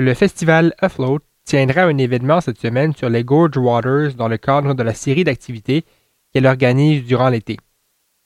Le 0.00 0.14
festival 0.14 0.72
Afloat 0.78 1.18
tiendra 1.44 1.82
un 1.82 1.98
événement 1.98 2.40
cette 2.40 2.58
semaine 2.58 2.94
sur 2.94 3.10
les 3.10 3.22
Gorge 3.22 3.58
Waters 3.58 4.14
dans 4.14 4.28
le 4.28 4.38
cadre 4.38 4.72
de 4.72 4.82
la 4.82 4.94
série 4.94 5.24
d'activités 5.24 5.84
qu'elle 6.32 6.46
organise 6.46 7.04
durant 7.04 7.28
l'été. 7.28 7.58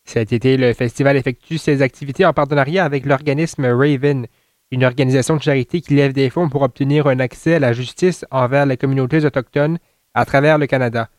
Cet 0.04 0.32
été, 0.32 0.56
le 0.56 0.72
festival 0.72 1.16
effectue 1.16 1.58
ses 1.58 1.82
activités 1.82 2.24
en 2.24 2.32
partenariat 2.32 2.84
avec 2.84 3.04
l'organisme 3.04 3.66
Raven, 3.66 4.28
une 4.70 4.84
organisation 4.84 5.34
de 5.34 5.42
charité 5.42 5.80
qui 5.80 5.94
lève 5.94 6.12
des 6.12 6.30
fonds 6.30 6.48
pour 6.48 6.62
obtenir 6.62 7.08
un 7.08 7.18
accès 7.18 7.54
à 7.54 7.58
la 7.58 7.72
justice 7.72 8.24
envers 8.30 8.66
les 8.66 8.76
communautés 8.76 9.24
autochtones 9.24 9.78
à 10.14 10.24
travers 10.24 10.58
le 10.58 10.68
Canada. 10.68 11.10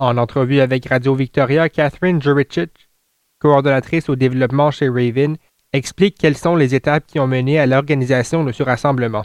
En 0.00 0.16
entrevue 0.16 0.58
avec 0.58 0.88
Radio 0.88 1.14
Victoria, 1.14 1.68
Catherine 1.68 2.20
Juricic, 2.20 2.90
coordonnatrice 3.38 4.08
au 4.08 4.16
développement 4.16 4.72
chez 4.72 4.88
Raven, 4.88 5.36
explique 5.72 6.18
quelles 6.18 6.36
sont 6.36 6.56
les 6.56 6.74
étapes 6.74 7.06
qui 7.06 7.20
ont 7.20 7.28
mené 7.28 7.60
à 7.60 7.66
l'organisation 7.66 8.42
de 8.42 8.50
ce 8.50 8.64
rassemblement. 8.64 9.22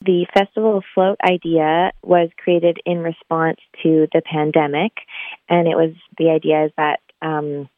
The 0.00 0.26
Festival 0.32 0.82
Float 0.94 1.18
idea 1.28 1.92
was 2.02 2.30
created 2.42 2.78
in 2.86 2.98
response 2.98 3.58
to 3.82 4.06
the 4.12 4.22
pandemic, 4.24 4.92
and 5.48 5.66
it 5.66 5.74
was 5.74 5.94
the 6.16 6.30
idea 6.30 6.66
is 6.66 6.72
that 6.76 7.00
um, 7.20 7.68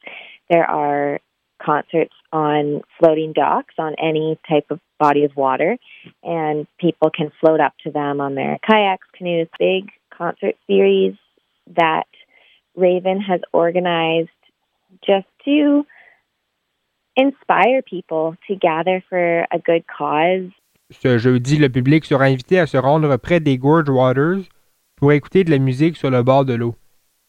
there 0.50 0.64
are 0.64 1.20
concerts 1.62 2.14
on 2.32 2.82
floating 2.98 3.32
docks 3.32 3.74
on 3.78 3.94
any 3.98 4.38
type 4.48 4.66
of 4.70 4.80
body 4.98 5.24
of 5.24 5.34
water, 5.36 5.78
and 6.22 6.66
people 6.78 7.10
can 7.10 7.32
float 7.40 7.60
up 7.60 7.72
to 7.84 7.90
them 7.90 8.20
on 8.20 8.34
their 8.34 8.58
kayaks, 8.68 9.06
canoes, 9.16 9.48
big 9.58 9.90
concert 10.10 10.56
series 10.66 11.14
that 11.76 12.06
Raven 12.76 13.20
has 13.20 13.40
organized 13.52 14.28
just 15.06 15.26
to 15.44 15.86
inspire 17.16 17.82
people 17.82 18.36
to 18.48 18.56
gather 18.56 19.02
for 19.08 19.46
a 19.50 19.58
good 19.58 19.84
cause. 19.86 20.50
Ce 20.90 21.18
jeudi, 21.18 21.56
le 21.56 21.68
public 21.68 22.04
sera 22.04 22.24
invité 22.24 22.58
à 22.58 22.66
se 22.66 22.76
rendre 22.76 23.16
près 23.16 23.40
des 23.40 23.58
Gorge 23.58 23.88
Waters 23.88 24.42
pour 24.96 25.12
écouter 25.12 25.44
de 25.44 25.50
la 25.50 25.58
musique 25.58 25.96
sur 25.96 26.10
le 26.10 26.22
bord 26.22 26.44
de 26.44 26.54
l'eau. 26.54 26.74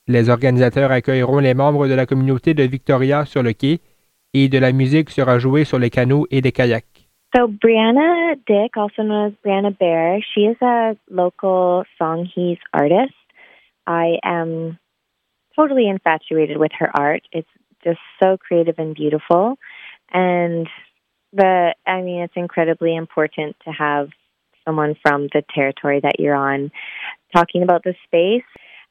Les 0.08 0.30
organisateurs 0.30 0.92
accueilleront 0.92 1.40
les 1.40 1.54
membres 1.54 1.88
de 1.88 1.94
la 1.94 2.06
communauté 2.06 2.54
de 2.54 2.64
Victoria 2.64 3.26
sur 3.26 3.44
le 3.44 3.54
quai 3.54 3.80
et 4.34 4.50
de 4.50 4.58
la 4.58 4.72
musique 4.72 5.12
sera 5.12 5.38
jouée 5.38 5.64
sur 5.64 5.78
les 5.78 5.90
canots 5.90 6.26
et 6.32 6.42
des 6.42 6.52
kayaks. 6.52 7.08
So 7.36 7.48
Brianna 7.48 8.36
Dick, 8.48 8.76
also 8.76 9.04
known 9.04 9.28
as 9.28 9.34
Brianna 9.46 9.72
Bear, 9.78 10.20
she 10.22 10.42
is 10.42 10.58
a 10.62 10.96
local 11.10 11.84
Songhees 11.98 12.60
artist. 12.74 13.14
I 13.88 14.18
am 14.24 14.78
totally 15.56 15.88
infatuated 15.88 16.58
with 16.58 16.72
her 16.80 16.90
art. 16.94 17.22
It's 17.32 17.48
just 17.84 18.00
so 18.22 18.38
creative 18.38 18.76
and 18.80 18.94
beautiful. 18.94 19.58
And 20.12 20.68
the 21.34 21.74
I 21.86 22.02
mean 22.02 22.22
it's 22.22 22.34
incredibly 22.36 22.96
important 22.96 23.56
to 23.66 23.72
have 23.72 24.10
someone 24.66 24.96
from 25.02 25.28
the 25.34 25.44
territory 25.54 26.00
that 26.02 26.20
you're 26.20 26.36
on 26.36 26.72
talking 27.36 27.64
about 27.64 27.84
the 27.84 27.96
space. 28.06 28.44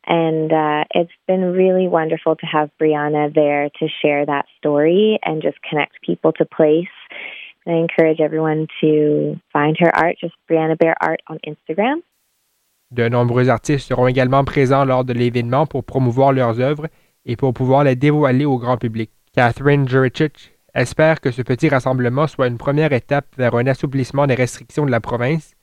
And 0.07 0.51
uh, 0.51 0.85
it's 0.95 1.13
been 1.29 1.53
really 1.53 1.87
wonderful 1.87 2.35
to 2.37 2.47
have 2.47 2.71
Brianna 2.81 3.33
there 3.35 3.69
to 3.81 3.89
share 4.03 4.25
that 4.25 4.47
story 4.59 5.19
and 5.23 5.43
just 5.43 5.59
connect 5.69 6.01
people 6.03 6.33
to 6.35 6.45
place. 6.47 6.89
I 7.67 7.73
encourage 7.73 8.21
everyone 8.21 8.67
to 8.81 9.39
find 9.53 9.77
her 9.79 9.95
art, 9.95 10.17
just 10.19 10.35
Brianna 10.51 10.79
Bear 10.79 10.95
Art 11.01 11.21
on 11.29 11.39
Instagram. 11.47 12.01
De 12.91 13.09
nombreux 13.09 13.51
artistes 13.51 13.89
seront 13.89 14.09
également 14.09 14.45
présents 14.45 14.85
lors 14.85 15.05
de 15.05 15.13
l'événement 15.13 15.67
pour 15.67 15.85
promouvoir 15.85 16.33
leurs 16.33 16.59
œuvres 16.61 16.89
et 17.25 17.37
pour 17.37 17.53
pouvoir 17.53 17.85
les 17.85 17.95
dévoiler 17.95 18.47
au 18.47 18.59
grand 18.59 18.79
public. 18.79 19.11
Catherine 19.33 19.87
Juricic 19.87 20.53
espère 20.75 21.21
que 21.21 21.31
ce 21.31 21.43
petit 21.43 21.69
rassemblement 21.69 22.27
soit 22.27 22.47
une 22.47 22.59
première 22.59 22.93
étape 22.93 23.27
vers 23.37 23.55
un 23.55 23.67
assouplissement 23.67 24.27
des 24.27 24.35
restrictions 24.35 24.87
de 24.87 24.91
la 24.91 25.01
province 25.01 25.55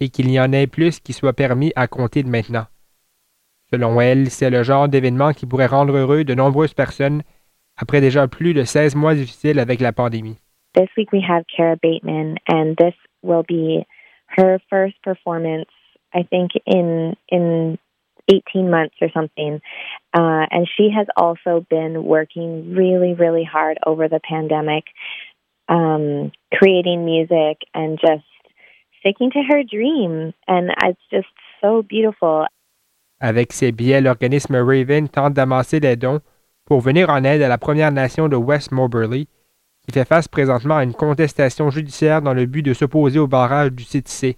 et 0.00 0.08
qu'il 0.08 0.30
y 0.30 0.40
en 0.40 0.52
ait 0.52 0.66
plus 0.66 1.00
qui 1.00 1.12
soient 1.12 1.32
permis 1.32 1.72
à 1.76 1.86
compter 1.86 2.22
de 2.22 2.28
maintenant. 2.28 2.66
Selon 3.72 4.00
elle, 4.00 4.30
c'est 4.30 4.50
le 4.50 4.62
genre 4.62 4.88
d'événement 4.88 5.32
qui 5.32 5.46
pourrait 5.46 5.66
rendre 5.66 5.96
heureux 5.96 6.24
de 6.24 6.34
nombreuses 6.34 6.74
personnes 6.74 7.22
après 7.76 8.00
déjà 8.00 8.28
plus 8.28 8.52
de 8.52 8.64
16 8.64 8.94
mois 8.96 9.14
difficiles 9.14 9.58
avec 9.58 9.80
la 9.80 9.92
pandémie. 9.92 10.38
This 10.74 10.88
week 10.96 11.12
we 11.12 11.22
have 11.22 11.44
Bateman, 11.82 12.36
and 12.48 12.76
this 12.76 12.94
will 13.22 13.44
be 13.46 13.84
her 14.36 14.58
performance, 15.04 15.68
I 16.14 16.24
think, 16.24 16.52
in 16.66 17.14
in 17.30 17.76
18 18.28 18.70
months 18.70 18.94
or 19.00 19.08
something. 19.12 19.60
Uh, 20.14 20.46
and 20.50 20.68
she 20.76 20.90
has 20.96 21.06
also 21.16 21.66
been 21.70 22.04
working 22.04 22.74
really, 22.74 23.14
really 23.14 23.44
hard 23.44 23.78
over 23.86 24.08
the 24.08 24.20
pandemic, 24.20 24.84
um, 25.68 26.32
creating 26.52 27.04
music 27.04 27.58
and 27.74 27.98
just 28.00 28.24
sticking 29.00 29.30
to 29.30 29.42
her 29.42 29.62
dream. 29.62 30.32
And 30.46 30.70
it's 30.84 31.00
just 31.10 31.28
so 31.60 31.82
beautiful. 31.82 32.46
Avec 33.20 33.52
ses 33.52 33.70
billets, 33.70 34.00
l'organisme 34.00 34.56
Raven 34.56 35.08
tente 35.08 35.34
d'amasser 35.34 35.78
des 35.78 35.96
dons 35.96 36.20
pour 36.64 36.80
venir 36.80 37.08
en 37.08 37.22
aide 37.22 37.42
à 37.42 37.48
la 37.48 37.58
Première 37.58 37.92
Nation 37.92 38.28
de 38.28 38.36
West 38.36 38.72
Moberly, 38.72 39.28
qui 39.86 39.92
fait 39.92 40.04
face 40.04 40.26
présentement 40.28 40.76
à 40.76 40.84
une 40.84 40.94
contestation 40.94 41.70
judiciaire 41.70 42.22
dans 42.22 42.34
le 42.34 42.46
but 42.46 42.62
de 42.62 42.74
s'opposer 42.74 43.18
au 43.18 43.26
barrage 43.28 43.72
du 43.72 43.84
CTC, 43.84 44.36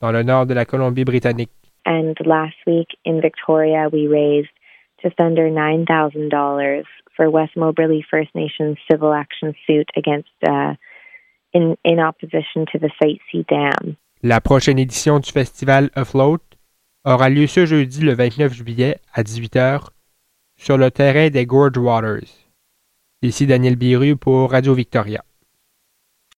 dans 0.00 0.12
le 0.12 0.22
nord 0.22 0.46
de 0.46 0.54
la 0.54 0.64
Colombie-Britannique. 0.64 1.50
And 1.88 2.18
last 2.26 2.56
week 2.66 2.88
in 3.06 3.22
Victoria, 3.22 3.88
we 3.90 4.08
raised 4.08 4.52
just 5.02 5.18
under 5.18 5.48
$9,000 5.48 6.84
for 7.16 7.30
West 7.30 7.56
Moberly 7.56 8.04
First 8.10 8.34
Nations 8.34 8.76
civil 8.90 9.14
action 9.14 9.54
suit 9.66 9.88
against, 9.96 10.28
uh, 10.46 10.74
in, 11.54 11.76
in 11.84 11.98
opposition 11.98 12.66
to 12.72 12.78
the 12.78 12.90
Site 13.00 13.22
C 13.32 13.42
Dam. 13.48 13.96
La 14.22 14.40
prochaine 14.40 14.78
édition 14.78 15.18
du 15.18 15.32
festival 15.32 15.88
Afloat 15.94 16.42
aura 17.04 17.30
lieu 17.30 17.46
ce 17.46 17.64
jeudi 17.64 18.02
le 18.02 18.12
29 18.12 18.52
juillet 18.52 18.98
à 19.14 19.22
18h 19.22 19.88
sur 20.56 20.76
le 20.76 20.90
terrain 20.90 21.30
des 21.30 21.46
Gorge 21.46 21.78
Waters. 21.78 22.28
Ici 23.22 23.46
Daniel 23.46 23.76
Biru 23.76 24.16
pour 24.16 24.50
Radio 24.50 24.74
Victoria. 24.74 25.24